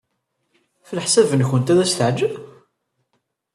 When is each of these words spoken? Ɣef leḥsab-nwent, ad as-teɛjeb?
Ɣef 0.81 0.89
leḥsab-nwent, 0.93 1.71
ad 1.71 1.79
as-teɛjeb? 1.83 2.33